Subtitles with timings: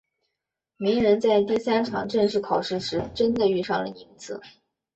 [0.77, 4.41] 鸣人在第三场正式考试时真的遇上了宁次。